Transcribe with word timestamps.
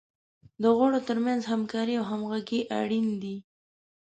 د 0.61 0.63
غړو 0.77 0.99
تر 1.07 1.17
منځ 1.25 1.41
همکاري 1.51 1.93
او 1.99 2.05
همغږي 2.11 2.61
اړین 2.79 3.07
دی. 3.21 3.35